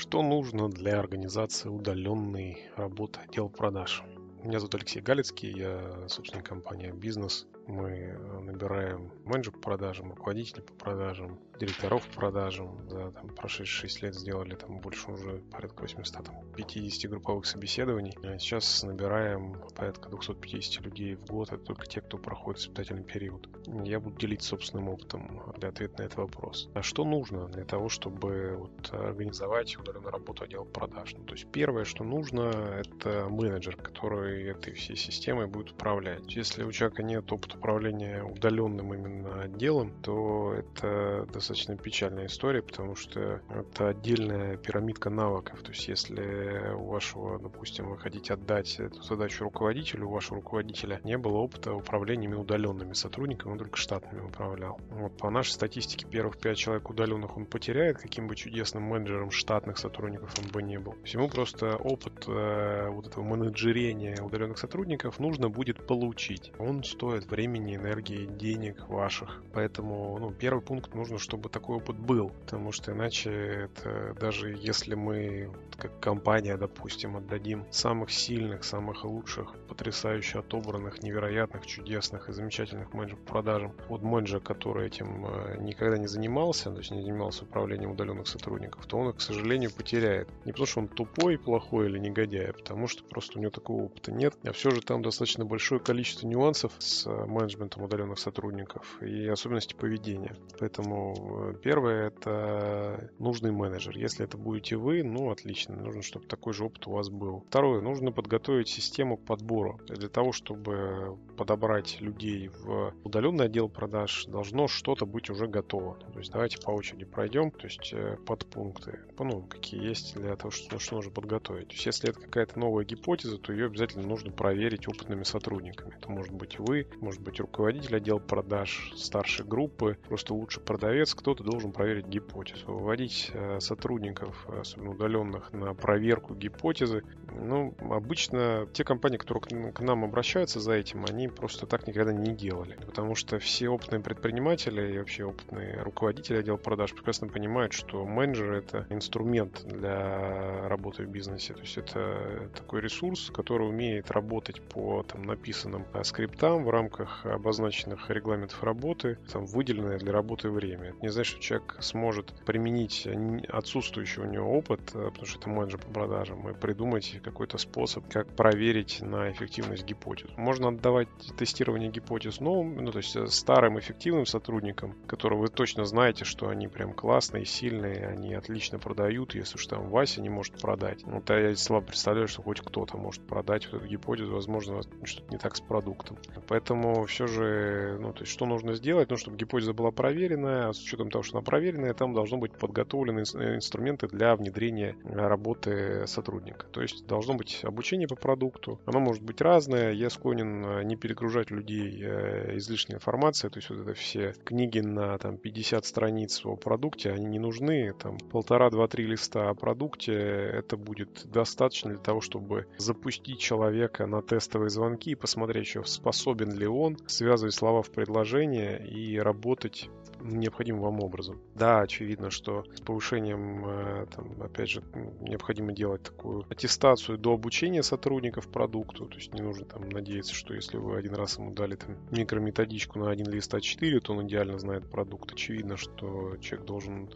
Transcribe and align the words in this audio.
Что 0.00 0.22
нужно 0.22 0.70
для 0.70 0.98
организации 0.98 1.68
удаленной 1.68 2.70
работы 2.74 3.20
отдела 3.20 3.48
продаж? 3.48 4.02
Меня 4.42 4.58
зовут 4.58 4.76
Алексей 4.76 5.02
Галицкий, 5.02 5.52
я 5.52 6.08
собственник 6.08 6.46
компании 6.46 6.90
«Бизнес». 6.90 7.46
Мы 7.66 7.90
э, 7.90 8.40
набираем 8.40 9.12
менеджеров 9.24 9.60
по 9.60 9.70
продажам, 9.70 10.10
руководителей 10.10 10.62
по 10.62 10.72
продажам, 10.74 11.38
директоров 11.60 12.06
по 12.08 12.14
продажам. 12.16 12.88
За 12.88 13.12
там, 13.12 13.28
прошедшие 13.30 13.88
6 13.88 14.02
лет 14.02 14.14
сделали 14.14 14.54
там 14.54 14.80
больше 14.80 15.10
уже 15.10 15.42
порядка 15.52 15.82
850 15.82 17.10
групповых 17.10 17.46
собеседований. 17.46 18.16
А 18.22 18.38
сейчас 18.38 18.82
набираем 18.82 19.56
порядка 19.76 20.08
250 20.08 20.84
людей 20.84 21.14
в 21.14 21.26
год. 21.26 21.52
Это 21.52 21.62
только 21.62 21.86
те, 21.86 22.00
кто 22.00 22.18
проходит 22.18 22.62
испытательный 22.62 23.04
период. 23.04 23.48
Я 23.84 24.00
буду 24.00 24.16
делиться 24.16 24.48
собственным 24.48 24.88
опытом 24.88 25.42
для 25.58 25.68
ответа 25.68 26.02
на 26.02 26.06
этот 26.06 26.18
вопрос. 26.18 26.70
А 26.74 26.82
что 26.82 27.04
нужно 27.04 27.48
для 27.48 27.64
того, 27.64 27.88
чтобы 27.88 28.56
вот, 28.58 28.92
организовать 28.92 29.76
удаленную 29.78 30.10
работу 30.10 30.44
отдела 30.44 30.64
продаж? 30.64 31.14
Ну, 31.16 31.24
то 31.24 31.34
есть 31.34 31.46
первое, 31.52 31.84
что 31.84 32.04
нужно, 32.04 32.50
это 32.80 33.28
менеджер, 33.28 33.76
который 33.76 34.44
этой 34.44 34.72
всей 34.72 34.96
системой 34.96 35.46
будет 35.46 35.72
управлять. 35.72 36.34
Если 36.34 36.64
у 36.64 36.72
человека 36.72 37.02
нет 37.02 37.30
опыта 37.32 37.49
управления 37.54 38.22
удаленным 38.22 38.94
именно 38.94 39.42
отделом, 39.42 39.92
то 40.02 40.54
это 40.54 41.26
достаточно 41.32 41.76
печальная 41.76 42.26
история, 42.26 42.62
потому 42.62 42.94
что 42.94 43.40
это 43.50 43.88
отдельная 43.88 44.56
пирамидка 44.56 45.10
навыков. 45.10 45.62
То 45.62 45.72
есть 45.72 45.88
если 45.88 46.72
у 46.74 46.86
вашего, 46.86 47.38
допустим, 47.38 47.88
вы 47.88 47.98
хотите 47.98 48.34
отдать 48.34 48.78
эту 48.78 49.02
задачу 49.02 49.44
руководителю, 49.44 50.06
у 50.06 50.10
вашего 50.10 50.36
руководителя 50.36 51.00
не 51.04 51.18
было 51.18 51.38
опыта 51.38 51.72
управления 51.72 52.20
удаленными 52.34 52.92
сотрудниками, 52.92 53.52
он 53.52 53.58
только 53.58 53.76
штатными 53.76 54.24
управлял. 54.24 54.80
Вот 54.90 55.16
по 55.16 55.30
нашей 55.30 55.50
статистике 55.50 56.06
первых 56.06 56.38
пять 56.38 56.58
человек 56.58 56.88
удаленных 56.90 57.36
он 57.36 57.46
потеряет, 57.46 57.98
каким 57.98 58.26
бы 58.26 58.36
чудесным 58.36 58.84
менеджером 58.84 59.30
штатных 59.30 59.78
сотрудников 59.78 60.34
он 60.38 60.48
бы 60.50 60.62
не 60.62 60.78
был. 60.78 60.94
Всему 61.04 61.28
просто 61.28 61.76
опыт 61.76 62.24
э, 62.26 62.88
вот 62.90 63.06
этого 63.06 63.24
менеджерения 63.24 64.20
удаленных 64.22 64.58
сотрудников 64.58 65.18
нужно 65.18 65.48
будет 65.48 65.86
получить. 65.86 66.52
Он 66.58 66.84
стоит 66.84 67.30
времени 67.30 67.39
времени, 67.40 67.76
энергии, 67.76 68.26
денег 68.26 68.86
ваших. 68.88 69.42
Поэтому 69.54 70.18
ну, 70.18 70.30
первый 70.30 70.60
пункт 70.60 70.94
нужно, 70.94 71.18
чтобы 71.18 71.48
такой 71.48 71.76
опыт 71.76 71.96
был. 71.96 72.28
Потому 72.28 72.70
что 72.70 72.92
иначе 72.92 73.30
это 73.30 74.14
даже 74.20 74.50
если 74.50 74.94
мы 74.94 75.50
как 75.78 75.98
компания, 76.00 76.56
допустим, 76.58 77.16
отдадим 77.16 77.64
самых 77.70 78.10
сильных, 78.10 78.64
самых 78.64 79.04
лучших, 79.04 79.56
потрясающе 79.68 80.40
отобранных, 80.40 81.02
невероятных, 81.02 81.66
чудесных 81.66 82.28
и 82.28 82.32
замечательных 82.32 82.92
менеджеров 82.92 83.24
продажам 83.24 83.72
от 83.88 84.02
менеджера, 84.02 84.40
который 84.40 84.86
этим 84.86 85.24
э, 85.26 85.56
никогда 85.60 85.96
не 85.96 86.06
занимался, 86.06 86.70
то 86.70 86.78
есть 86.78 86.90
не 86.90 87.00
занимался 87.00 87.44
управлением 87.44 87.92
удаленных 87.92 88.28
сотрудников, 88.28 88.86
то 88.86 88.98
он 88.98 89.10
их, 89.10 89.16
к 89.16 89.20
сожалению, 89.20 89.70
потеряет. 89.72 90.28
Не 90.44 90.52
потому 90.52 90.66
что 90.66 90.80
он 90.80 90.88
тупой, 90.88 91.38
плохой 91.38 91.86
или 91.86 91.98
негодяй, 91.98 92.50
а 92.50 92.52
потому 92.52 92.86
что 92.86 93.02
просто 93.04 93.38
у 93.38 93.40
него 93.40 93.50
такого 93.50 93.84
опыта 93.84 94.12
нет. 94.12 94.34
А 94.44 94.52
все 94.52 94.70
же 94.70 94.82
там 94.82 95.02
достаточно 95.02 95.46
большое 95.46 95.80
количество 95.80 96.26
нюансов 96.26 96.72
с 96.78 97.06
менеджментом 97.30 97.82
удаленных 97.82 98.18
сотрудников 98.18 99.00
и 99.02 99.26
особенности 99.26 99.74
поведения. 99.74 100.36
Поэтому 100.58 101.52
э, 101.52 101.54
первое 101.62 102.08
это 102.08 103.10
нужный 103.18 103.52
менеджер. 103.52 103.96
Если 103.96 104.24
это 104.24 104.36
будете 104.36 104.76
вы, 104.76 105.02
ну 105.02 105.30
отлично, 105.30 105.76
нужно, 105.76 106.02
чтобы 106.02 106.26
такой 106.26 106.52
же 106.52 106.64
опыт 106.64 106.86
у 106.86 106.92
вас 106.92 107.08
был. 107.08 107.44
Второе, 107.48 107.80
нужно 107.80 108.12
подготовить 108.12 108.68
систему 108.68 109.16
к 109.16 109.24
подбору. 109.24 109.80
Для 109.88 110.08
того, 110.08 110.32
чтобы 110.32 111.18
подобрать 111.36 112.00
людей 112.00 112.48
в 112.48 112.94
удаленный 113.04 113.46
отдел 113.46 113.68
продаж, 113.68 114.26
должно 114.26 114.68
что-то 114.68 115.06
быть 115.06 115.30
уже 115.30 115.46
готово. 115.46 115.96
То 116.12 116.18
есть 116.18 116.32
давайте 116.32 116.58
по 116.60 116.70
очереди 116.70 117.04
пройдем, 117.04 117.50
то 117.50 117.66
есть 117.66 117.92
э, 117.92 118.16
подпункты, 118.26 119.00
ну, 119.18 119.42
какие 119.42 119.82
есть 119.82 120.16
для 120.16 120.36
того, 120.36 120.50
что, 120.50 120.78
что 120.78 120.96
нужно 120.96 121.10
подготовить. 121.10 121.68
То 121.68 121.74
есть 121.74 121.86
если 121.86 122.10
это 122.10 122.20
какая-то 122.20 122.58
новая 122.58 122.84
гипотеза, 122.84 123.38
то 123.38 123.52
ее 123.52 123.66
обязательно 123.66 124.06
нужно 124.06 124.32
проверить 124.32 124.88
опытными 124.88 125.24
сотрудниками. 125.24 125.94
Это 125.96 126.10
может 126.10 126.32
быть 126.32 126.58
вы, 126.58 126.86
может 127.00 127.19
быть 127.20 127.30
быть 127.30 127.40
руководитель 127.40 127.96
отдела 127.96 128.18
продаж 128.18 128.92
старшей 128.96 129.46
группы, 129.46 129.96
просто 130.08 130.34
лучший 130.34 130.62
продавец, 130.62 131.14
кто-то 131.14 131.44
должен 131.44 131.72
проверить 131.72 132.06
гипотезу. 132.06 132.66
Выводить 132.66 133.30
э, 133.32 133.60
сотрудников, 133.60 134.46
особенно 134.48 134.90
удаленных, 134.90 135.52
на 135.52 135.74
проверку 135.74 136.34
гипотезы. 136.34 137.02
Ну, 137.32 137.74
обычно 137.78 138.66
те 138.72 138.84
компании, 138.84 139.16
которые 139.16 139.72
к 139.72 139.80
нам 139.80 140.04
обращаются 140.04 140.60
за 140.60 140.72
этим, 140.72 141.04
они 141.08 141.28
просто 141.28 141.66
так 141.66 141.86
никогда 141.86 142.12
не 142.12 142.34
делали. 142.34 142.76
Потому 142.84 143.14
что 143.14 143.38
все 143.38 143.68
опытные 143.68 144.00
предприниматели 144.00 144.94
и 144.94 144.98
вообще 144.98 145.24
опытные 145.24 145.82
руководители 145.82 146.38
отдела 146.38 146.56
продаж 146.56 146.92
прекрасно 146.92 147.28
понимают, 147.28 147.72
что 147.72 148.04
менеджер 148.04 148.52
это 148.52 148.86
инструмент 148.90 149.62
для 149.64 150.68
работы 150.68 151.04
в 151.04 151.08
бизнесе. 151.08 151.54
То 151.54 151.60
есть 151.60 151.78
это 151.78 152.50
такой 152.54 152.80
ресурс, 152.80 153.30
который 153.32 153.68
умеет 153.68 154.10
работать 154.10 154.60
по 154.60 155.04
там, 155.04 155.22
написанным 155.22 155.86
э, 155.94 156.02
скриптам 156.02 156.64
в 156.64 156.70
рамках 156.70 157.09
обозначенных 157.24 158.10
регламентов 158.10 158.62
работы, 158.62 159.18
там 159.32 159.46
выделенное 159.46 159.98
для 159.98 160.12
работы 160.12 160.50
время. 160.50 160.90
Это 160.90 160.98
не 161.02 161.08
значит, 161.08 161.32
что 161.32 161.42
человек 161.42 161.76
сможет 161.80 162.32
применить 162.44 163.08
отсутствующий 163.48 164.22
у 164.22 164.26
него 164.26 164.56
опыт, 164.56 164.80
э, 164.94 165.10
потому 165.10 165.26
что 165.26 165.38
это 165.38 165.48
менеджер 165.48 165.80
по 165.80 165.92
продажам, 165.92 166.48
и 166.48 166.54
придумать 166.54 167.20
какой-то 167.22 167.58
способ, 167.58 168.08
как 168.08 168.34
проверить 168.34 169.00
на 169.00 169.30
эффективность 169.30 169.84
гипотез. 169.84 170.30
Можно 170.36 170.68
отдавать 170.68 171.08
тестирование 171.36 171.90
гипотез 171.90 172.40
новым, 172.40 172.76
ну, 172.76 172.90
то 172.92 172.98
есть 172.98 173.16
э, 173.16 173.26
старым 173.26 173.78
эффективным 173.78 174.26
сотрудникам, 174.26 174.94
которые 175.06 175.38
вы 175.38 175.48
точно 175.48 175.84
знаете, 175.84 176.24
что 176.24 176.48
они 176.48 176.68
прям 176.68 176.92
классные, 176.92 177.44
сильные, 177.44 178.06
они 178.06 178.34
отлично 178.34 178.78
продают, 178.78 179.34
если 179.34 179.56
уж 179.56 179.66
там 179.66 179.88
Вася 179.90 180.20
не 180.20 180.28
может 180.28 180.60
продать. 180.60 181.04
Ну, 181.06 181.22
я 181.28 181.54
слабо 181.56 181.86
представляю, 181.86 182.28
что 182.28 182.42
хоть 182.42 182.60
кто-то 182.60 182.96
может 182.96 183.26
продать 183.26 183.66
вот 183.66 183.80
эту 183.80 183.90
гипотезу, 183.90 184.32
возможно, 184.32 184.80
что-то 185.04 185.30
не 185.30 185.38
так 185.38 185.56
с 185.56 185.60
продуктом. 185.60 186.16
Поэтому 186.48 186.99
все 187.06 187.26
же, 187.26 187.98
ну, 188.00 188.12
то 188.12 188.20
есть, 188.20 188.32
что 188.32 188.46
нужно 188.46 188.74
сделать, 188.74 189.10
ну, 189.10 189.16
чтобы 189.16 189.36
гипотеза 189.36 189.72
была 189.72 189.90
проверенная, 189.90 190.68
а 190.68 190.72
с 190.72 190.82
учетом 190.82 191.10
того, 191.10 191.22
что 191.22 191.38
она 191.38 191.44
проверенная, 191.44 191.94
там 191.94 192.14
должно 192.14 192.38
быть 192.38 192.52
подготовлены 192.52 193.20
э, 193.20 193.56
инструменты 193.56 194.08
для 194.08 194.36
внедрения 194.36 194.96
работы 195.04 196.06
сотрудника. 196.06 196.66
То 196.66 196.82
есть, 196.82 197.06
должно 197.06 197.34
быть 197.34 197.60
обучение 197.62 198.08
по 198.08 198.16
продукту, 198.16 198.80
оно 198.86 199.00
может 199.00 199.22
быть 199.22 199.40
разное, 199.40 199.92
я 199.92 200.10
склонен 200.10 200.64
э, 200.64 200.82
не 200.84 200.96
перегружать 200.96 201.50
людей 201.50 202.00
э, 202.02 202.56
излишней 202.56 202.96
информацией, 202.96 203.50
то 203.50 203.58
есть, 203.58 203.70
вот 203.70 203.80
это 203.80 203.94
все 203.94 204.34
книги 204.44 204.80
на, 204.80 205.18
там, 205.18 205.36
50 205.36 205.84
страниц 205.84 206.44
о 206.44 206.56
продукте, 206.56 207.10
они 207.10 207.26
не 207.26 207.38
нужны, 207.38 207.92
там, 207.98 208.18
полтора, 208.18 208.70
два, 208.70 208.88
три 208.88 209.06
листа 209.06 209.50
о 209.50 209.54
продукте, 209.54 210.12
это 210.12 210.76
будет 210.76 211.26
достаточно 211.26 211.90
для 211.90 211.98
того, 211.98 212.20
чтобы 212.20 212.66
запустить 212.78 213.38
человека 213.38 214.06
на 214.06 214.22
тестовые 214.22 214.70
звонки 214.70 215.12
и 215.12 215.14
посмотреть, 215.14 215.68
что 215.68 215.84
способен 215.84 216.52
ли 216.52 216.66
он 216.66 216.89
связывать 217.06 217.54
слова 217.54 217.82
в 217.82 217.90
предложение 217.90 218.86
и 218.86 219.18
работать 219.18 219.90
необходимым 220.22 220.82
вам 220.82 221.00
образом. 221.00 221.40
Да, 221.54 221.80
очевидно, 221.80 222.30
что 222.30 222.64
с 222.74 222.80
повышением, 222.80 223.64
э, 223.66 224.06
там, 224.14 224.42
опять 224.42 224.70
же, 224.70 224.82
необходимо 225.20 225.72
делать 225.72 226.02
такую 226.02 226.44
аттестацию 226.50 227.18
до 227.18 227.34
обучения 227.34 227.82
сотрудников 227.82 228.48
продукту, 228.48 229.06
то 229.06 229.16
есть 229.16 229.34
не 229.34 229.40
нужно 229.40 229.64
там 229.64 229.88
надеяться, 229.88 230.34
что 230.34 230.54
если 230.54 230.76
вы 230.76 230.96
один 230.96 231.14
раз 231.14 231.38
ему 231.38 231.52
дали 231.52 231.76
там 231.76 231.96
микрометодичку 232.10 232.98
на 232.98 233.10
один 233.10 233.26
лист 233.26 233.52
А4, 233.54 234.00
то 234.00 234.14
он 234.14 234.26
идеально 234.26 234.58
знает 234.58 234.88
продукт. 234.90 235.32
Очевидно, 235.32 235.76
что 235.76 236.36
человек 236.38 236.66
должен 236.66 237.10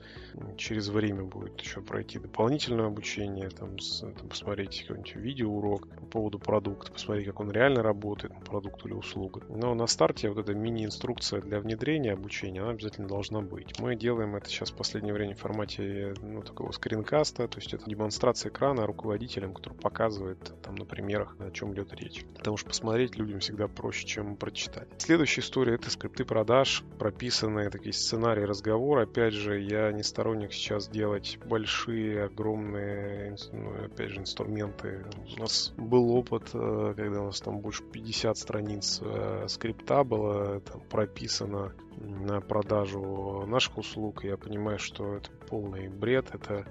через 0.56 0.88
время 0.88 1.24
будет 1.24 1.60
еще 1.60 1.80
пройти 1.80 2.18
дополнительное 2.18 2.86
обучение, 2.86 3.50
там, 3.50 3.78
с, 3.78 4.00
там 4.00 4.28
посмотреть 4.28 4.82
какой-нибудь 4.82 5.16
видеоурок 5.16 5.88
по 5.88 6.06
поводу 6.06 6.38
продукта, 6.38 6.92
посмотреть, 6.92 7.26
как 7.26 7.40
он 7.40 7.50
реально 7.50 7.82
работает, 7.82 8.32
продукт 8.44 8.84
или 8.86 8.92
услуга. 8.92 9.42
Но 9.64 9.74
на 9.74 9.86
старте 9.86 10.28
вот 10.28 10.36
эта 10.36 10.52
мини-инструкция 10.52 11.40
для 11.40 11.58
внедрения 11.58 12.12
обучения, 12.12 12.60
она 12.60 12.72
обязательно 12.72 13.08
должна 13.08 13.40
быть. 13.40 13.80
Мы 13.80 13.96
делаем 13.96 14.36
это 14.36 14.46
сейчас 14.50 14.70
в 14.70 14.76
последнее 14.76 15.14
время 15.14 15.34
в 15.34 15.38
формате 15.38 16.12
ну, 16.20 16.42
такого 16.42 16.70
скринкаста, 16.72 17.48
то 17.48 17.58
есть 17.58 17.72
это 17.72 17.88
демонстрация 17.88 18.50
экрана 18.50 18.86
руководителям, 18.86 19.54
который 19.54 19.72
показывает 19.72 20.52
там 20.60 20.74
на 20.74 20.84
примерах, 20.84 21.34
о 21.38 21.50
чем 21.50 21.72
идет 21.72 21.94
речь. 21.94 22.26
Потому 22.36 22.58
что 22.58 22.68
посмотреть 22.68 23.16
людям 23.16 23.40
всегда 23.40 23.66
проще, 23.66 24.06
чем 24.06 24.36
прочитать. 24.36 24.86
Следующая 24.98 25.40
история— 25.40 25.74
это 25.76 25.90
скрипты 25.90 26.26
продаж, 26.26 26.82
прописанные 26.98 27.70
такие 27.70 27.94
сценарии 27.94 28.42
разговора. 28.42 29.04
Опять 29.04 29.32
же, 29.32 29.58
я 29.58 29.92
не 29.92 30.02
сторонник 30.02 30.52
сейчас 30.52 30.88
делать 30.88 31.38
большие, 31.46 32.24
огромные, 32.24 33.34
ну, 33.50 33.86
опять 33.86 34.10
же, 34.10 34.20
инструменты. 34.20 35.06
У 35.38 35.40
нас 35.40 35.72
был 35.78 36.10
опыт, 36.10 36.50
э, 36.52 36.92
когда 36.94 37.22
у 37.22 37.26
нас 37.26 37.40
там 37.40 37.60
больше 37.60 37.82
50 37.82 38.36
страниц 38.36 39.00
э, 39.02 39.43
скрипта 39.48 40.04
было 40.04 40.60
там, 40.60 40.80
прописано 40.90 41.72
на 41.96 42.40
продажу 42.40 43.44
наших 43.46 43.78
услуг. 43.78 44.24
Я 44.24 44.36
понимаю, 44.36 44.78
что 44.78 45.16
это 45.16 45.30
полный 45.48 45.88
бред, 45.88 46.34
это 46.34 46.66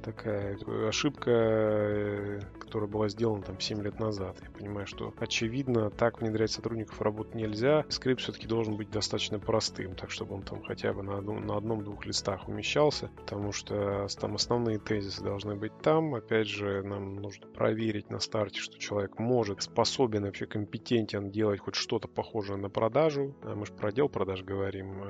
такая 0.00 0.58
ошибка, 0.88 1.30
э, 1.30 2.40
которая 2.58 2.88
была 2.88 3.08
сделана 3.08 3.42
там 3.42 3.60
7 3.60 3.82
лет 3.82 3.98
назад. 3.98 4.36
Я 4.42 4.50
понимаю, 4.50 4.86
что 4.86 5.12
очевидно 5.18 5.90
так 5.90 6.20
внедрять 6.20 6.50
сотрудников 6.50 7.00
работать 7.00 7.34
нельзя. 7.34 7.84
Скрипт 7.88 8.20
все-таки 8.20 8.46
должен 8.46 8.76
быть 8.76 8.90
достаточно 8.90 9.38
простым, 9.38 9.94
так 9.94 10.10
чтобы 10.10 10.34
он 10.34 10.42
там 10.42 10.62
хотя 10.62 10.92
бы 10.92 11.02
на, 11.02 11.18
одном, 11.18 11.46
на 11.46 11.56
одном-двух 11.56 12.06
листах 12.06 12.48
умещался, 12.48 13.10
потому 13.16 13.52
что 13.52 14.06
там 14.20 14.34
основные 14.34 14.78
тезисы 14.78 15.22
должны 15.22 15.56
быть 15.56 15.72
там. 15.82 16.14
Опять 16.14 16.48
же, 16.48 16.82
нам 16.82 17.16
нужно 17.16 17.46
проверить 17.48 18.10
на 18.10 18.20
старте, 18.20 18.60
что 18.60 18.78
человек 18.78 19.18
может, 19.18 19.62
способен, 19.62 20.24
вообще 20.24 20.46
компетентен 20.46 21.30
делать 21.30 21.60
хоть 21.60 21.74
что-то 21.74 22.08
похожее 22.08 22.56
на 22.56 22.70
продажу. 22.70 23.34
А 23.42 23.54
мы 23.54 23.66
же 23.66 23.72
про 23.72 23.88
отдел 23.88 24.08
продаж 24.08 24.42
говорим. 24.42 25.02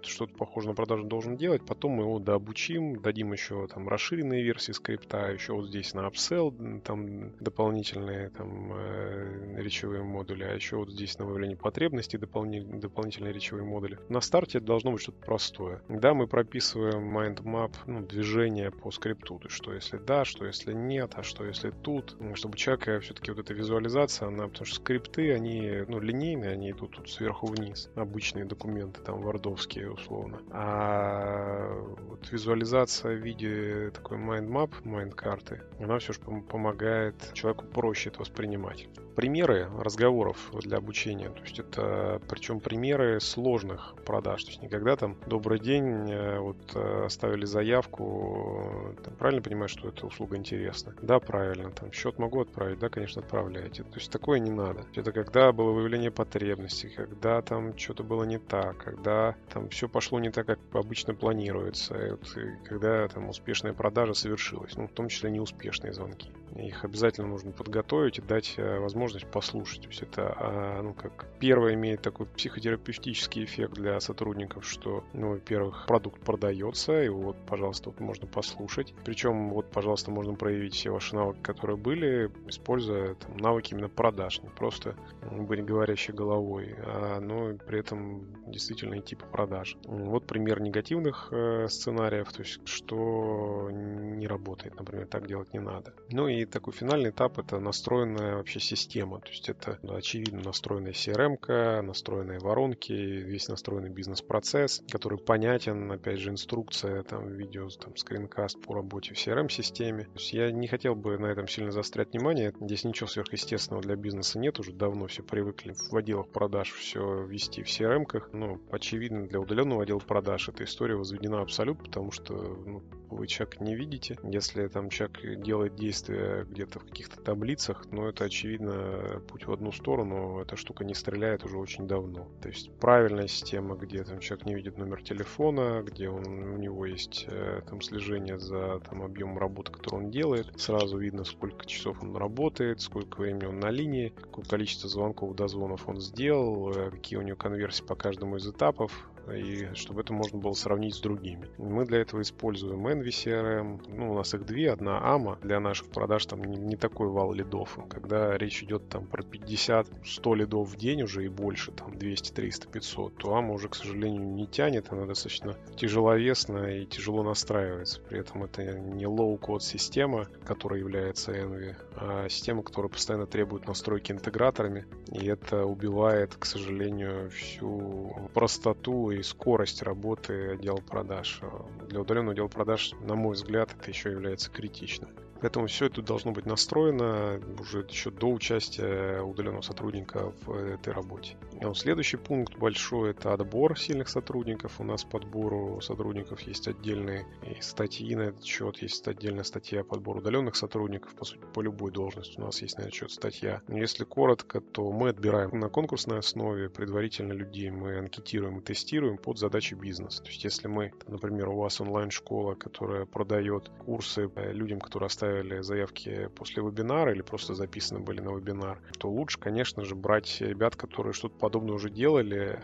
Вот 0.00 0.06
что-то 0.06 0.32
похожее 0.34 0.70
на 0.70 0.74
продажу 0.74 1.04
должен 1.04 1.36
делать, 1.36 1.60
потом 1.66 1.92
мы 1.92 2.04
его 2.04 2.18
дообучим, 2.18 3.02
дадим 3.02 3.34
еще 3.34 3.66
там 3.66 3.86
расширенные 3.86 4.42
версии 4.42 4.72
скрипта, 4.72 5.30
еще 5.30 5.52
вот 5.52 5.66
здесь 5.66 5.92
на 5.92 6.08
upsell 6.08 6.80
там 6.80 7.36
дополнительные 7.38 8.30
там 8.30 8.72
э, 8.72 9.60
речевые 9.60 10.02
модули, 10.02 10.44
а 10.44 10.54
еще 10.54 10.76
вот 10.76 10.90
здесь 10.90 11.18
на 11.18 11.26
выявление 11.26 11.58
потребностей 11.58 12.16
дополни- 12.16 12.80
дополнительные 12.80 13.34
речевые 13.34 13.66
модули. 13.66 13.98
На 14.08 14.22
старте 14.22 14.58
должно 14.58 14.92
быть 14.92 15.02
что-то 15.02 15.18
простое. 15.18 15.82
Да, 15.90 16.14
мы 16.14 16.26
прописываем 16.26 17.14
mind 17.14 17.42
map, 17.42 17.74
ну, 17.86 18.00
движение 18.00 18.70
по 18.70 18.90
скрипту, 18.90 19.38
то 19.38 19.48
есть 19.48 19.56
что 19.56 19.74
если 19.74 19.98
да, 19.98 20.24
что 20.24 20.46
если 20.46 20.72
нет, 20.72 21.12
а 21.16 21.22
что 21.22 21.44
если 21.44 21.72
тут, 21.72 22.16
чтобы 22.36 22.54
у 22.54 22.56
человека 22.56 23.00
все-таки 23.00 23.32
вот 23.32 23.40
эта 23.40 23.52
визуализация, 23.52 24.28
она, 24.28 24.48
потому 24.48 24.64
что 24.64 24.76
скрипты, 24.76 25.34
они, 25.34 25.84
ну, 25.88 26.00
линейные, 26.00 26.52
они 26.52 26.70
идут 26.70 26.92
тут 26.92 27.10
сверху 27.10 27.48
вниз, 27.48 27.90
обычные 27.96 28.46
документы, 28.46 29.02
там, 29.02 29.20
вардовские, 29.20 29.89
условно. 29.92 30.40
А 30.50 31.74
вот 32.08 32.30
визуализация 32.30 33.16
в 33.16 33.20
виде 33.20 33.90
такой 33.90 34.18
mind 34.18 34.48
map, 34.48 34.70
mind 34.84 35.14
карты, 35.14 35.62
она 35.78 35.98
все 35.98 36.12
же 36.12 36.20
помогает 36.20 37.14
человеку 37.34 37.64
проще 37.66 38.10
это 38.10 38.20
воспринимать 38.20 38.88
примеры 39.20 39.68
разговоров 39.78 40.50
для 40.62 40.78
обучения. 40.78 41.28
То 41.28 41.42
есть 41.42 41.58
это 41.58 42.22
причем 42.26 42.58
примеры 42.58 43.20
сложных 43.20 43.94
продаж. 44.06 44.44
То 44.44 44.50
есть 44.50 44.62
никогда 44.62 44.96
там 44.96 45.14
добрый 45.26 45.60
день, 45.60 46.10
э, 46.10 46.38
вот 46.38 46.56
э, 46.74 47.04
оставили 47.04 47.44
заявку, 47.44 48.94
там, 49.04 49.14
правильно 49.16 49.42
понимаю, 49.42 49.68
что 49.68 49.88
эта 49.88 50.06
услуга 50.06 50.38
интересна? 50.38 50.94
Да, 51.02 51.20
правильно. 51.20 51.70
Там 51.70 51.92
счет 51.92 52.18
могу 52.18 52.40
отправить? 52.40 52.78
Да, 52.78 52.88
конечно, 52.88 53.20
отправляйте. 53.20 53.82
То 53.82 53.96
есть 53.96 54.10
такое 54.10 54.38
не 54.38 54.50
надо. 54.50 54.86
Это 54.94 55.12
когда 55.12 55.52
было 55.52 55.72
выявление 55.72 56.10
потребностей, 56.10 56.88
когда 56.88 57.42
там 57.42 57.76
что-то 57.76 58.02
было 58.04 58.24
не 58.24 58.38
так, 58.38 58.78
когда 58.78 59.36
там 59.52 59.68
все 59.68 59.86
пошло 59.86 60.18
не 60.18 60.30
так, 60.30 60.46
как 60.46 60.60
обычно 60.72 61.14
планируется, 61.14 61.94
и 61.94 62.10
вот, 62.12 62.38
и 62.38 62.64
когда 62.64 63.06
там 63.08 63.28
успешная 63.28 63.74
продажа 63.74 64.14
совершилась, 64.14 64.78
ну, 64.78 64.88
в 64.88 64.92
том 64.92 65.08
числе 65.10 65.30
неуспешные 65.30 65.92
звонки. 65.92 66.32
Их 66.56 66.84
обязательно 66.84 67.28
нужно 67.28 67.52
подготовить 67.52 68.18
и 68.18 68.22
дать 68.22 68.54
э, 68.56 68.78
возможность 69.10 69.26
послушать. 69.26 69.82
То 69.82 69.88
есть 69.88 70.02
это, 70.02 70.34
а, 70.38 70.82
ну, 70.82 70.94
как 70.94 71.26
первое 71.38 71.74
имеет 71.74 72.02
такой 72.02 72.26
психотерапевтический 72.26 73.44
эффект 73.44 73.74
для 73.74 74.00
сотрудников, 74.00 74.64
что, 74.66 75.04
ну, 75.12 75.30
во-первых, 75.30 75.86
продукт 75.86 76.20
продается, 76.20 77.02
и 77.02 77.08
вот, 77.08 77.36
пожалуйста, 77.46 77.90
вот 77.90 78.00
можно 78.00 78.26
послушать. 78.26 78.94
Причем, 79.04 79.50
вот, 79.50 79.70
пожалуйста, 79.70 80.10
можно 80.10 80.34
проявить 80.34 80.74
все 80.74 80.90
ваши 80.90 81.14
навыки, 81.14 81.40
которые 81.42 81.76
были, 81.76 82.30
используя 82.46 83.14
там, 83.14 83.36
навыки 83.36 83.72
именно 83.72 83.88
продаж, 83.88 84.42
не 84.42 84.48
просто 84.48 84.94
быть 85.30 85.64
говорящей 85.64 86.14
головой, 86.14 86.74
а, 86.78 87.20
но 87.20 87.56
при 87.66 87.80
этом 87.80 88.26
действительно 88.50 88.98
идти 88.98 89.16
по 89.16 89.26
продаж. 89.26 89.76
Вот 89.84 90.26
пример 90.26 90.60
негативных 90.60 91.28
э, 91.32 91.68
сценариев, 91.68 92.32
то 92.32 92.42
есть 92.42 92.60
что 92.66 93.68
не 93.70 94.26
работает, 94.26 94.76
например, 94.76 95.06
так 95.06 95.26
делать 95.26 95.52
не 95.52 95.60
надо. 95.60 95.94
Ну 96.10 96.28
и 96.28 96.44
такой 96.44 96.72
финальный 96.72 97.10
этап 97.10 97.38
это 97.38 97.58
настроенная 97.58 98.36
вообще 98.36 98.60
система. 98.90 99.20
То 99.20 99.28
есть 99.28 99.48
это 99.48 99.78
ну, 99.82 99.94
очевидно 99.94 100.42
настроенная 100.42 100.92
CRM, 100.92 101.82
настроенные 101.82 102.40
воронки, 102.40 102.92
весь 102.92 103.48
настроенный 103.48 103.90
бизнес-процесс, 103.90 104.82
который 104.90 105.18
понятен, 105.18 105.90
опять 105.92 106.18
же, 106.18 106.30
инструкция, 106.30 107.02
там, 107.04 107.28
видео, 107.28 107.68
там, 107.68 107.96
скринкаст 107.96 108.60
по 108.60 108.74
работе 108.74 109.14
в 109.14 109.16
CRM-системе. 109.16 110.04
То 110.04 110.14
есть 110.14 110.32
я 110.32 110.50
не 110.50 110.66
хотел 110.66 110.94
бы 110.96 111.18
на 111.18 111.26
этом 111.26 111.46
сильно 111.46 111.70
заострять 111.70 112.12
внимание. 112.12 112.52
Здесь 112.60 112.84
ничего 112.84 113.06
сверхъестественного 113.06 113.82
для 113.82 113.96
бизнеса 113.96 114.38
нет, 114.38 114.58
уже 114.58 114.72
давно 114.72 115.06
все 115.06 115.22
привыкли 115.22 115.74
в 115.90 115.96
отделах 115.96 116.28
продаж 116.28 116.72
все 116.72 117.24
вести 117.24 117.62
в 117.62 117.66
CRM-ках. 117.66 118.30
Но, 118.32 118.58
очевидно, 118.70 119.28
для 119.28 119.40
удаленного 119.40 119.84
отдела 119.84 120.00
продаж 120.00 120.48
эта 120.48 120.64
история 120.64 120.96
возведена 120.96 121.42
абсолют, 121.42 121.78
потому 121.78 122.10
что 122.10 122.34
ну, 122.34 122.82
вы 123.10 123.26
человека 123.26 123.62
не 123.62 123.74
видите. 123.74 124.18
Если 124.22 124.66
там 124.68 124.90
человек 124.90 125.42
делает 125.42 125.74
действия 125.74 126.44
где-то 126.48 126.80
в 126.80 126.84
каких-то 126.86 127.20
таблицах, 127.20 127.84
но 127.90 128.08
это 128.08 128.24
очевидно 128.24 129.22
путь 129.28 129.46
в 129.46 129.52
одну 129.52 129.72
сторону, 129.72 130.40
эта 130.40 130.56
штука 130.56 130.84
не 130.84 130.94
стреляет 130.94 131.44
уже 131.44 131.58
очень 131.58 131.86
давно. 131.86 132.28
То 132.42 132.48
есть 132.48 132.72
правильная 132.78 133.28
система, 133.28 133.76
где 133.76 134.04
там 134.04 134.20
человек 134.20 134.46
не 134.46 134.54
видит 134.54 134.78
номер 134.78 135.02
телефона, 135.02 135.82
где 135.82 136.08
он, 136.08 136.26
у 136.26 136.56
него 136.56 136.86
есть 136.86 137.26
э, 137.28 137.62
там 137.68 137.80
слежение 137.80 138.38
за 138.38 138.80
там, 138.80 139.02
объемом 139.02 139.38
работы, 139.38 139.72
который 139.72 139.96
он 139.96 140.10
делает, 140.10 140.60
сразу 140.60 140.98
видно, 140.98 141.24
сколько 141.24 141.66
часов 141.66 142.02
он 142.02 142.16
работает, 142.16 142.80
сколько 142.80 143.20
времени 143.20 143.46
он 143.46 143.60
на 143.60 143.70
линии, 143.70 144.12
какое 144.20 144.44
количество 144.44 144.88
звонков, 144.88 145.34
дозвонов 145.34 145.88
он 145.88 146.00
сделал, 146.00 146.72
э, 146.72 146.90
какие 146.90 147.18
у 147.18 147.22
него 147.22 147.36
конверсии 147.36 147.82
по 147.82 147.94
каждому 147.94 148.36
из 148.36 148.46
этапов, 148.46 149.09
и 149.32 149.68
чтобы 149.74 150.00
это 150.02 150.12
можно 150.12 150.38
было 150.38 150.52
сравнить 150.52 150.94
с 150.94 151.00
другими. 151.00 151.48
Мы 151.58 151.84
для 151.84 152.00
этого 152.00 152.22
используем 152.22 152.86
NVCRM. 152.86 153.80
Ну, 153.88 154.12
у 154.12 154.14
нас 154.14 154.34
их 154.34 154.44
две. 154.46 154.72
Одна 154.72 154.98
AMA. 154.98 155.38
Для 155.42 155.60
наших 155.60 155.88
продаж 155.88 156.26
там 156.26 156.44
не, 156.44 156.56
не 156.56 156.76
такой 156.76 157.08
вал 157.08 157.32
лидов. 157.32 157.78
Когда 157.88 158.36
речь 158.36 158.62
идет 158.62 158.88
там 158.88 159.06
про 159.06 159.22
50-100 159.22 160.36
лидов 160.36 160.68
в 160.68 160.76
день 160.76 161.02
уже 161.02 161.24
и 161.24 161.28
больше, 161.28 161.72
там 161.72 161.96
200, 161.96 162.32
300, 162.32 162.68
500, 162.68 163.16
то 163.16 163.38
AMA 163.38 163.52
уже, 163.52 163.68
к 163.68 163.74
сожалению, 163.74 164.22
не 164.22 164.46
тянет. 164.46 164.92
Она 164.92 165.06
достаточно 165.06 165.56
тяжеловесная 165.76 166.80
и 166.80 166.86
тяжело 166.86 167.22
настраивается. 167.22 168.00
При 168.00 168.20
этом 168.20 168.44
это 168.44 168.78
не 168.78 169.04
low-code 169.04 169.60
система, 169.60 170.26
которая 170.44 170.80
является 170.80 171.32
Envy, 171.32 171.76
а 171.96 172.28
система, 172.28 172.62
которая 172.62 172.90
постоянно 172.90 173.26
требует 173.26 173.66
настройки 173.66 174.12
интеграторами. 174.12 174.86
И 175.12 175.26
это 175.26 175.64
убивает, 175.64 176.34
к 176.34 176.44
сожалению, 176.44 177.30
всю 177.30 178.14
простоту 178.34 179.09
и 179.10 179.22
скорость 179.22 179.82
работы 179.82 180.52
отдела 180.52 180.80
продаж. 180.80 181.40
Для 181.88 182.00
удаленного 182.00 182.32
отдела 182.32 182.48
продаж, 182.48 182.92
на 183.00 183.14
мой 183.14 183.34
взгляд, 183.34 183.74
это 183.78 183.90
еще 183.90 184.10
является 184.10 184.50
критичным. 184.50 185.10
Поэтому 185.40 185.66
все 185.68 185.86
это 185.86 186.02
должно 186.02 186.32
быть 186.32 186.44
настроено 186.44 187.40
уже 187.58 187.86
еще 187.88 188.10
до 188.10 188.30
участия 188.30 189.22
удаленного 189.22 189.62
сотрудника 189.62 190.32
в 190.44 190.52
этой 190.52 190.92
работе. 190.92 191.36
А 191.62 191.74
следующий 191.74 192.16
пункт 192.16 192.56
большой– 192.56 193.10
это 193.12 193.34
отбор 193.34 193.78
сильных 193.78 194.08
сотрудников. 194.08 194.80
У 194.80 194.84
нас 194.84 195.04
подбору 195.04 195.82
сотрудников 195.82 196.40
есть 196.40 196.66
отдельные 196.66 197.26
статьи 197.60 198.14
на 198.16 198.22
этот 198.22 198.44
счет, 198.44 198.78
есть 198.78 199.06
отдельная 199.06 199.44
статья 199.44 199.84
подбор 199.84 200.16
удаленных 200.16 200.56
сотрудников, 200.56 201.14
по 201.14 201.26
сути, 201.26 201.42
по 201.52 201.60
любой 201.60 201.92
должности 201.92 202.40
у 202.40 202.44
нас 202.44 202.62
есть 202.62 202.78
на 202.78 202.82
этот 202.82 202.94
счет 202.94 203.10
статья. 203.10 203.60
Если 203.68 204.04
коротко, 204.04 204.62
то 204.62 204.90
мы 204.90 205.10
отбираем 205.10 205.50
на 205.60 205.68
конкурсной 205.68 206.20
основе 206.20 206.70
предварительно 206.70 207.34
людей, 207.34 207.70
мы 207.70 207.98
анкетируем 207.98 208.60
и 208.60 208.62
тестируем 208.62 209.18
под 209.18 209.38
задачи 209.38 209.74
бизнеса. 209.74 210.22
То 210.22 210.30
есть 210.30 210.42
если 210.42 210.66
мы, 210.66 210.92
например, 211.08 211.50
у 211.50 211.58
вас 211.58 211.78
онлайн-школа, 211.78 212.54
которая 212.54 213.04
продает 213.04 213.68
курсы 213.84 214.30
э, 214.34 214.52
людям, 214.52 214.80
которые 214.80 215.08
оставили 215.08 215.60
заявки 215.60 216.30
после 216.36 216.62
вебинара 216.62 217.12
или 217.12 217.20
просто 217.20 217.54
записаны 217.54 218.00
были 218.00 218.20
на 218.20 218.34
вебинар, 218.34 218.80
то 218.98 219.10
лучше, 219.10 219.38
конечно 219.38 219.84
же, 219.84 219.94
брать 219.94 220.40
ребят, 220.40 220.74
которые 220.74 221.12
что-то 221.12 221.49
подобное 221.50 221.74
уже 221.74 221.90
делали, 221.90 222.60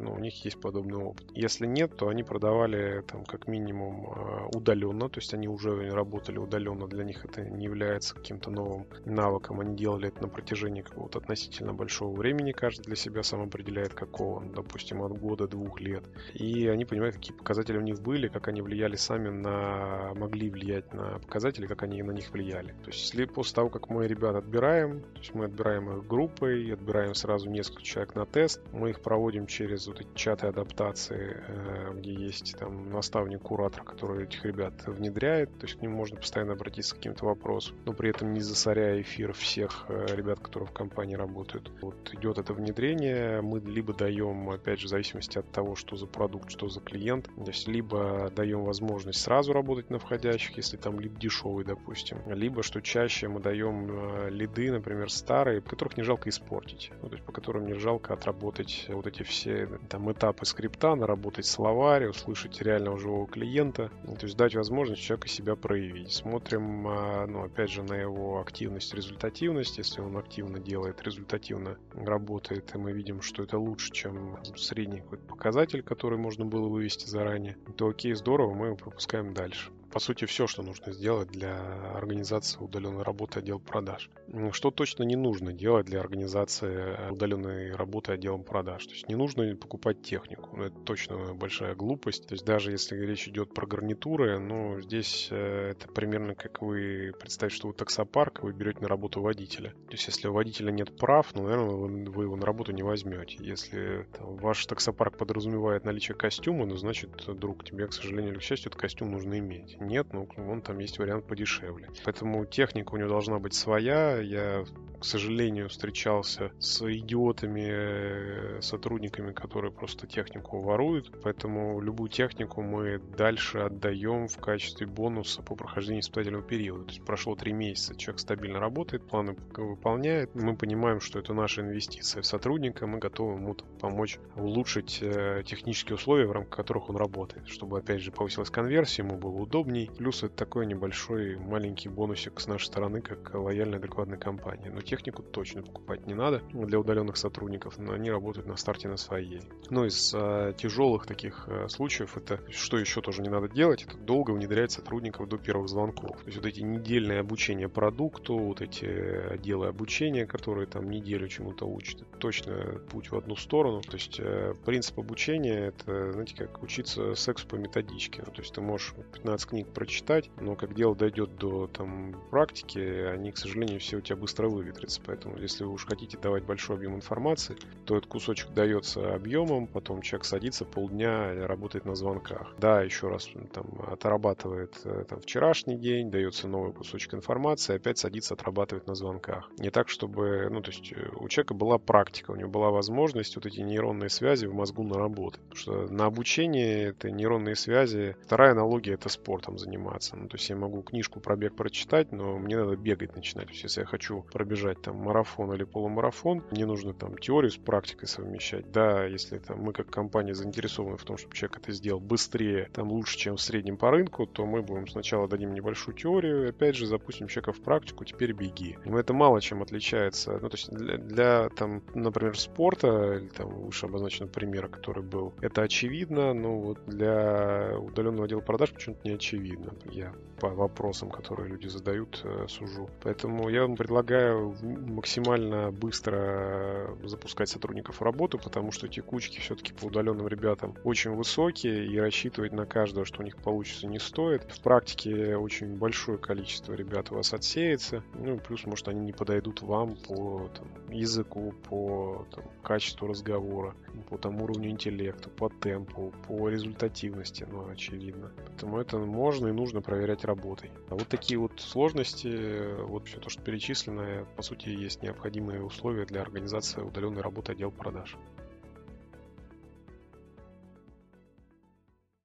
ну, 0.00 0.14
у 0.14 0.18
них 0.18 0.42
есть 0.46 0.58
подобный 0.58 0.96
опыт. 0.96 1.26
Если 1.34 1.66
нет, 1.66 1.94
то 1.94 2.08
они 2.08 2.22
продавали 2.22 3.02
там 3.02 3.26
как 3.26 3.48
минимум 3.48 4.06
а, 4.06 4.48
удаленно, 4.54 5.10
то 5.10 5.20
есть 5.20 5.34
они 5.34 5.46
уже 5.46 5.90
работали 5.90 6.38
удаленно, 6.38 6.86
для 6.86 7.04
них 7.04 7.22
это 7.26 7.42
не 7.42 7.64
является 7.64 8.14
каким-то 8.14 8.50
новым 8.50 8.86
навыком, 9.04 9.60
они 9.60 9.76
делали 9.76 10.08
это 10.08 10.22
на 10.22 10.28
протяжении 10.28 10.80
какого-то 10.80 11.18
относительно 11.18 11.74
большого 11.74 12.16
времени, 12.16 12.52
каждый 12.52 12.84
для 12.84 12.96
себя 12.96 13.22
сам 13.22 13.42
определяет 13.42 13.92
какого, 13.92 14.42
допустим, 14.42 15.02
от 15.02 15.12
года, 15.18 15.46
двух 15.46 15.78
лет. 15.82 16.04
И 16.32 16.66
они 16.68 16.86
понимают, 16.86 17.16
какие 17.16 17.36
показатели 17.36 17.76
у 17.76 17.82
них 17.82 18.00
были, 18.00 18.28
как 18.28 18.48
они 18.48 18.62
влияли 18.62 18.96
сами 18.96 19.28
на, 19.28 20.14
могли 20.14 20.48
влиять 20.48 20.94
на 20.94 21.18
показатели, 21.18 21.66
как 21.66 21.82
они 21.82 22.02
на 22.02 22.12
них 22.12 22.32
влияли. 22.32 22.74
То 22.84 22.90
есть 22.90 23.14
после 23.34 23.54
того, 23.54 23.68
как 23.68 23.90
мы 23.90 24.06
ребят 24.06 24.34
отбираем, 24.34 25.02
то 25.02 25.18
есть 25.18 25.34
мы 25.34 25.44
отбираем 25.44 25.90
их 25.98 26.06
группой, 26.06 26.72
отбираем 26.72 27.14
сразу 27.14 27.50
несколько 27.50 27.82
человек 27.82 28.13
на 28.14 28.26
тест, 28.26 28.60
мы 28.72 28.90
их 28.90 29.00
проводим 29.00 29.46
через 29.46 29.86
вот 29.86 30.00
эти 30.00 30.08
чаты 30.14 30.46
адаптации, 30.46 31.42
э, 31.46 31.92
где 31.94 32.12
есть 32.12 32.56
там 32.58 32.90
наставник-куратор, 32.90 33.82
который 33.82 34.24
этих 34.24 34.44
ребят 34.44 34.74
внедряет, 34.86 35.50
то 35.58 35.66
есть 35.66 35.78
к 35.78 35.82
ним 35.82 35.92
можно 35.92 36.16
постоянно 36.16 36.52
обратиться 36.52 36.94
к 36.94 36.98
каким-то 36.98 37.26
вопросам, 37.26 37.76
но 37.84 37.92
при 37.92 38.10
этом 38.10 38.32
не 38.32 38.40
засоряя 38.40 39.00
эфир 39.00 39.32
всех 39.32 39.86
э, 39.88 40.06
ребят, 40.14 40.40
которые 40.40 40.68
в 40.68 40.72
компании 40.72 41.14
работают. 41.14 41.70
Вот 41.80 42.12
идет 42.12 42.38
это 42.38 42.52
внедрение, 42.52 43.40
мы 43.40 43.60
либо 43.60 43.94
даем, 43.94 44.50
опять 44.50 44.80
же, 44.80 44.86
в 44.86 44.90
зависимости 44.90 45.38
от 45.38 45.50
того, 45.50 45.74
что 45.74 45.96
за 45.96 46.06
продукт, 46.06 46.50
что 46.50 46.68
за 46.68 46.80
клиент, 46.80 47.26
то 47.36 47.50
есть 47.50 47.68
либо 47.68 48.30
даем 48.34 48.64
возможность 48.64 49.20
сразу 49.20 49.52
работать 49.52 49.90
на 49.90 49.98
входящих, 49.98 50.56
если 50.56 50.76
там 50.76 51.00
лид 51.00 51.18
дешевый, 51.18 51.64
допустим, 51.64 52.18
либо, 52.26 52.62
что 52.62 52.80
чаще 52.80 53.28
мы 53.28 53.40
даем 53.40 53.88
э, 53.90 54.30
лиды, 54.30 54.70
например, 54.70 55.10
старые, 55.10 55.60
которых 55.60 55.96
не 55.96 56.02
жалко 56.02 56.28
испортить, 56.28 56.90
ну, 57.02 57.08
то 57.08 57.14
есть 57.14 57.24
по 57.26 57.32
которым 57.32 57.66
не 57.66 57.74
жалко 57.74 57.93
отработать 57.96 58.86
вот 58.88 59.06
эти 59.06 59.22
все 59.22 59.68
там 59.88 60.10
этапы 60.10 60.44
скрипта, 60.46 60.94
наработать 60.94 61.46
словарь, 61.46 62.06
услышать 62.06 62.60
реального 62.62 62.98
живого 62.98 63.26
клиента, 63.26 63.90
то 64.04 64.26
есть 64.26 64.36
дать 64.36 64.54
возможность 64.54 65.02
человеку 65.02 65.28
себя 65.28 65.56
проявить. 65.56 66.12
Смотрим, 66.12 66.86
а, 66.86 67.26
ну, 67.26 67.44
опять 67.44 67.70
же, 67.70 67.82
на 67.82 67.94
его 67.94 68.40
активность, 68.40 68.94
результативность, 68.94 69.78
если 69.78 70.00
он 70.00 70.16
активно 70.16 70.58
делает, 70.58 71.02
результативно 71.02 71.78
работает, 71.94 72.74
и 72.74 72.78
мы 72.78 72.92
видим, 72.92 73.22
что 73.22 73.42
это 73.42 73.58
лучше, 73.58 73.92
чем 73.92 74.38
средний 74.56 75.00
какой-то 75.00 75.24
показатель, 75.24 75.82
который 75.82 76.18
можно 76.18 76.44
было 76.44 76.68
вывести 76.68 77.08
заранее, 77.08 77.56
то 77.76 77.88
окей, 77.88 78.14
здорово, 78.14 78.54
мы 78.54 78.76
пропускаем 78.76 79.34
дальше 79.34 79.70
по 79.94 80.00
сути, 80.00 80.24
все, 80.24 80.48
что 80.48 80.64
нужно 80.64 80.92
сделать 80.92 81.28
для 81.28 81.56
организации 81.94 82.58
удаленной 82.58 83.04
работы 83.04 83.38
отдел 83.38 83.60
продаж. 83.60 84.10
Что 84.50 84.72
точно 84.72 85.04
не 85.04 85.14
нужно 85.14 85.52
делать 85.52 85.86
для 85.86 86.00
организации 86.00 87.12
удаленной 87.12 87.76
работы 87.76 88.10
отделом 88.10 88.42
продаж? 88.42 88.84
То 88.86 88.92
есть 88.92 89.08
не 89.08 89.14
нужно 89.14 89.54
покупать 89.54 90.02
технику. 90.02 90.50
Ну, 90.56 90.64
это 90.64 90.76
точно 90.80 91.32
большая 91.34 91.76
глупость. 91.76 92.26
То 92.26 92.34
есть 92.34 92.44
даже 92.44 92.72
если 92.72 92.96
речь 92.96 93.28
идет 93.28 93.54
про 93.54 93.68
гарнитуры, 93.68 94.40
ну, 94.40 94.80
здесь 94.80 95.28
э, 95.30 95.70
это 95.70 95.86
примерно 95.86 96.34
как 96.34 96.60
вы 96.60 97.12
представьте, 97.20 97.56
что 97.56 97.68
вы 97.68 97.74
таксопарк, 97.74 98.42
вы 98.42 98.52
берете 98.52 98.80
на 98.80 98.88
работу 98.88 99.22
водителя. 99.22 99.70
То 99.86 99.92
есть 99.92 100.08
если 100.08 100.26
у 100.26 100.32
водителя 100.32 100.72
нет 100.72 100.96
прав, 100.98 101.32
ну, 101.36 101.44
наверное, 101.44 101.76
вы, 101.76 102.10
вы 102.10 102.24
его 102.24 102.34
на 102.34 102.44
работу 102.44 102.72
не 102.72 102.82
возьмете. 102.82 103.36
Если 103.38 104.08
там, 104.18 104.38
ваш 104.38 104.66
таксопарк 104.66 105.16
подразумевает 105.16 105.84
наличие 105.84 106.16
костюма, 106.16 106.66
ну, 106.66 106.74
значит, 106.74 107.10
друг, 107.38 107.64
тебе, 107.64 107.86
к 107.86 107.92
сожалению 107.92 108.32
или 108.32 108.40
к 108.40 108.42
счастью, 108.42 108.70
этот 108.70 108.80
костюм 108.80 109.12
нужно 109.12 109.38
иметь 109.38 109.78
нет, 109.84 110.12
но 110.12 110.26
вон 110.36 110.62
там 110.62 110.78
есть 110.78 110.98
вариант 110.98 111.26
подешевле. 111.26 111.88
Поэтому 112.04 112.44
техника 112.44 112.94
у 112.94 112.96
него 112.96 113.08
должна 113.08 113.38
быть 113.38 113.54
своя. 113.54 114.18
Я, 114.18 114.64
к 115.04 115.06
сожалению, 115.06 115.68
встречался 115.68 116.50
с 116.58 116.80
идиотами, 116.90 117.66
э, 117.66 118.62
сотрудниками, 118.62 119.32
которые 119.32 119.70
просто 119.70 120.06
технику 120.06 120.60
воруют. 120.60 121.12
Поэтому 121.22 121.78
любую 121.82 122.08
технику 122.08 122.62
мы 122.62 122.98
дальше 123.18 123.58
отдаем 123.58 124.28
в 124.28 124.38
качестве 124.38 124.86
бонуса 124.86 125.42
по 125.42 125.56
прохождению 125.56 126.00
испытательного 126.00 126.42
периода. 126.42 126.84
То 126.84 126.92
есть 126.92 127.04
прошло 127.04 127.34
три 127.34 127.52
месяца, 127.52 127.94
человек 127.94 128.18
стабильно 128.18 128.60
работает, 128.60 129.06
планы 129.06 129.36
выполняет. 129.52 130.34
Мы 130.34 130.56
понимаем, 130.56 131.00
что 131.00 131.18
это 131.18 131.34
наша 131.34 131.60
инвестиция 131.60 132.22
в 132.22 132.26
сотрудника, 132.26 132.86
мы 132.86 132.98
готовы 132.98 133.34
ему 133.34 133.54
помочь 133.80 134.18
улучшить 134.36 135.00
э, 135.02 135.42
технические 135.44 135.96
условия, 135.96 136.26
в 136.26 136.32
рамках 136.32 136.56
которых 136.56 136.88
он 136.88 136.96
работает, 136.96 137.46
чтобы, 137.46 137.78
опять 137.78 138.00
же, 138.00 138.10
повысилась 138.10 138.48
конверсия, 138.48 139.02
ему 139.02 139.18
было 139.18 139.36
компаний. 139.84 139.90
Плюс 139.96 140.22
это 140.22 140.34
такой 140.34 140.66
небольшой 140.66 141.36
маленький 141.36 141.88
бонусик 141.88 142.40
с 142.40 142.46
нашей 142.46 142.66
стороны, 142.66 143.00
как 143.00 143.34
лояльная 143.34 143.78
адекватная 143.78 144.18
компания. 144.18 144.70
Но 144.70 144.80
технику 144.94 145.22
точно 145.22 145.62
покупать 145.62 146.06
не 146.06 146.14
надо 146.14 146.42
для 146.52 146.78
удаленных 146.78 147.16
сотрудников, 147.16 147.78
но 147.78 147.92
они 147.92 148.10
работают 148.10 148.46
на 148.46 148.56
старте 148.56 148.88
на 148.88 148.96
своей. 148.96 149.42
Ну, 149.70 149.84
из 149.84 150.14
а, 150.14 150.52
тяжелых 150.52 151.06
таких 151.06 151.48
а, 151.48 151.68
случаев, 151.68 152.16
это 152.16 152.40
что 152.50 152.78
еще 152.78 153.00
тоже 153.00 153.22
не 153.22 153.28
надо 153.28 153.48
делать, 153.48 153.82
это 153.82 153.96
долго 153.96 154.30
внедрять 154.30 154.70
сотрудников 154.70 155.28
до 155.28 155.36
первых 155.36 155.68
звонков. 155.68 156.18
То 156.18 156.26
есть 156.26 156.36
вот 156.36 156.46
эти 156.46 156.60
недельные 156.60 157.20
обучения 157.20 157.68
продукту, 157.68 158.38
вот 158.38 158.60
эти 158.60 158.84
отделы 158.84 159.66
обучения, 159.66 160.26
которые 160.26 160.66
там 160.66 160.88
неделю 160.88 161.26
чему-то 161.28 161.66
учат, 161.66 162.02
это 162.02 162.18
точно 162.18 162.80
путь 162.90 163.10
в 163.10 163.16
одну 163.16 163.34
сторону. 163.34 163.80
То 163.80 163.94
есть 163.94 164.20
э, 164.20 164.54
принцип 164.64 164.98
обучения 165.00 165.66
это, 165.66 166.12
знаете, 166.12 166.36
как 166.36 166.62
учиться 166.62 167.14
сексу 167.14 167.48
по 167.48 167.56
методичке. 167.56 168.22
Ну, 168.24 168.32
то 168.32 168.42
есть 168.42 168.54
ты 168.54 168.60
можешь 168.60 168.94
15 169.14 169.48
книг 169.48 169.68
прочитать, 169.68 170.30
но 170.40 170.54
как 170.54 170.74
дело 170.74 170.94
дойдет 170.94 171.36
до 171.36 171.66
там 171.66 172.16
практики, 172.30 172.78
они, 172.78 173.32
к 173.32 173.38
сожалению, 173.38 173.80
все 173.80 173.96
у 173.96 174.00
тебя 174.00 174.16
быстро 174.16 174.48
выветрятся. 174.74 175.00
Поэтому, 175.04 175.38
если 175.38 175.64
вы 175.64 175.72
уж 175.72 175.86
хотите 175.86 176.18
давать 176.18 176.44
большой 176.44 176.76
объем 176.76 176.94
информации, 176.96 177.56
то 177.84 177.96
этот 177.96 178.08
кусочек 178.08 178.50
дается 178.50 179.14
объемом, 179.14 179.66
потом 179.66 180.02
человек 180.02 180.24
садится 180.24 180.64
полдня 180.64 181.46
работает 181.46 181.84
на 181.84 181.94
звонках. 181.94 182.54
Да, 182.58 182.82
еще 182.82 183.08
раз 183.08 183.28
там 183.52 183.66
отрабатывает 183.86 184.80
э, 184.84 185.04
там, 185.08 185.20
вчерашний 185.20 185.76
день, 185.76 186.10
дается 186.10 186.48
новый 186.48 186.72
кусочек 186.72 187.14
информации, 187.14 187.76
опять 187.76 187.98
садится 187.98 188.34
отрабатывать 188.34 188.86
на 188.86 188.94
звонках. 188.94 189.50
Не 189.58 189.70
так, 189.70 189.88
чтобы, 189.88 190.48
ну, 190.50 190.60
то 190.60 190.70
есть 190.70 190.92
э, 190.92 191.10
у 191.16 191.28
человека 191.28 191.54
была 191.54 191.78
практика, 191.78 192.32
у 192.32 192.36
него 192.36 192.50
была 192.50 192.70
возможность 192.70 193.36
вот 193.36 193.46
эти 193.46 193.60
нейронные 193.60 194.10
связи 194.10 194.46
в 194.46 194.54
мозгу 194.54 194.82
наработать. 194.82 195.40
Потому 195.42 195.56
что 195.56 195.92
на 195.92 196.06
обучении 196.06 196.88
это 196.88 197.10
нейронные 197.10 197.56
связи, 197.56 198.16
вторая 198.24 198.52
аналогия 198.52 198.94
это 198.94 199.08
спорт 199.08 199.44
спортом 199.44 199.58
заниматься. 199.58 200.16
Ну, 200.16 200.28
то 200.28 200.36
есть 200.36 200.48
я 200.48 200.56
могу 200.56 200.82
книжку 200.82 201.20
про 201.20 201.36
бег 201.36 201.56
прочитать, 201.56 202.12
но 202.12 202.38
мне 202.38 202.56
надо 202.56 202.76
бегать 202.76 203.16
начинать. 203.16 203.46
То 203.46 203.52
есть 203.52 203.64
если 203.64 203.80
я 203.80 203.86
хочу 203.86 204.22
пробежать 204.32 204.63
там 204.72 204.96
марафон 204.96 205.52
или 205.52 205.64
полумарафон, 205.64 206.42
мне 206.50 206.64
нужно 206.64 206.94
там 206.94 207.18
теорию 207.18 207.50
с 207.50 207.56
практикой 207.56 208.06
совмещать. 208.06 208.70
Да, 208.72 209.04
если 209.04 209.38
там 209.38 209.60
мы 209.60 209.72
как 209.72 209.90
компания 209.90 210.34
заинтересованы 210.34 210.96
в 210.96 211.04
том, 211.04 211.18
чтобы 211.18 211.34
человек 211.34 211.58
это 211.58 211.72
сделал 211.72 212.00
быстрее, 212.00 212.70
там 212.72 212.90
лучше, 212.90 213.18
чем 213.18 213.36
в 213.36 213.40
среднем 213.40 213.76
по 213.76 213.90
рынку, 213.90 214.26
то 214.26 214.46
мы 214.46 214.62
будем 214.62 214.88
сначала 214.88 215.28
дадим 215.28 215.52
небольшую 215.52 215.94
теорию, 215.94 216.46
и 216.46 216.48
опять 216.48 216.76
же 216.76 216.86
запустим 216.86 217.28
человека 217.28 217.52
в 217.52 217.60
практику, 217.60 218.04
теперь 218.04 218.32
беги. 218.32 218.78
Но 218.84 218.98
это 218.98 219.12
мало 219.12 219.40
чем 219.40 219.62
отличается. 219.62 220.38
Ну, 220.40 220.48
то 220.48 220.56
есть 220.56 220.70
для, 220.70 220.96
для 220.96 221.48
там, 221.50 221.82
например, 221.94 222.38
спорта, 222.38 223.18
или 223.18 223.28
там 223.28 223.48
выше 223.48 223.86
обозначенного 223.86 224.30
примера, 224.30 224.68
который 224.68 225.02
был, 225.02 225.34
это 225.42 225.62
очевидно, 225.62 226.32
но 226.32 226.58
вот 226.58 226.78
для 226.86 227.76
удаленного 227.78 228.24
отдела 228.24 228.40
продаж 228.40 228.72
почему-то 228.72 229.00
не 229.04 229.14
очевидно 229.14 229.34
очевидно. 229.34 229.72
Я 229.90 230.12
по 230.40 230.48
вопросам, 230.48 231.10
которые 231.10 231.48
люди 231.48 231.68
задают, 231.68 232.20
э, 232.24 232.46
сужу. 232.48 232.90
Поэтому 233.02 233.48
я 233.48 233.62
вам 233.62 233.76
предлагаю 233.76 234.53
максимально 234.62 235.70
быстро 235.70 236.96
запускать 237.02 237.48
сотрудников 237.48 238.00
в 238.00 238.02
работу, 238.02 238.38
потому 238.38 238.70
что 238.72 238.88
текучки 238.88 239.40
все-таки 239.40 239.72
по 239.72 239.86
удаленным 239.86 240.28
ребятам 240.28 240.74
очень 240.84 241.12
высокие, 241.12 241.86
и 241.86 241.98
рассчитывать 241.98 242.52
на 242.52 242.66
каждого, 242.66 243.04
что 243.04 243.20
у 243.20 243.24
них 243.24 243.36
получится, 243.36 243.86
не 243.86 243.98
стоит. 243.98 244.42
В 244.50 244.60
практике 244.60 245.36
очень 245.36 245.76
большое 245.76 246.18
количество 246.18 246.72
ребят 246.74 247.10
у 247.10 247.16
вас 247.16 247.32
отсеется. 247.32 248.02
Ну, 248.14 248.38
плюс, 248.38 248.64
может, 248.66 248.88
они 248.88 249.00
не 249.00 249.12
подойдут 249.12 249.62
вам 249.62 249.96
по 249.96 250.50
там, 250.54 250.68
языку, 250.90 251.54
по 251.68 252.26
там, 252.34 252.44
качеству 252.62 253.06
разговора, 253.08 253.74
по 254.08 254.18
там, 254.18 254.40
уровню 254.40 254.70
интеллекта, 254.70 255.28
по 255.28 255.48
темпу, 255.48 256.12
по 256.26 256.48
результативности, 256.48 257.46
ну, 257.50 257.68
очевидно. 257.68 258.32
Поэтому 258.36 258.78
это 258.78 258.98
можно 258.98 259.48
и 259.48 259.52
нужно 259.52 259.82
проверять 259.82 260.24
работой. 260.24 260.70
А 260.88 260.94
вот 260.94 261.08
такие 261.08 261.38
вот 261.38 261.60
сложности, 261.60 262.82
вот 262.82 263.08
все 263.08 263.18
то, 263.18 263.30
что 263.30 263.42
перечислено, 263.42 264.26
по 264.36 264.42
сути, 264.44 264.68
есть 264.68 265.02
необходимые 265.02 265.62
условия 265.62 266.04
для 266.04 266.20
организации 266.20 266.82
удаленной 266.82 267.22
работы 267.22 267.52
отдела 267.52 267.70
продаж. 267.70 268.16